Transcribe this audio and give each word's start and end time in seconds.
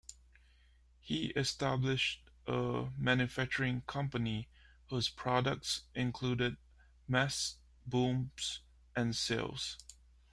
He 0.99 1.25
established 1.35 2.27
a 2.47 2.87
manufacturing 2.97 3.81
company 3.81 4.47
whose 4.87 5.09
products 5.09 5.83
included 5.93 6.57
masts, 7.07 7.57
booms, 7.85 8.61
and 8.95 9.15
sails. 9.15 9.77